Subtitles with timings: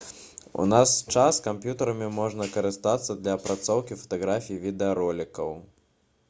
[0.61, 5.55] у наш час камп'ютэрамі можна карыстацца для апрацоўкі фатаграфій і відэаролікаў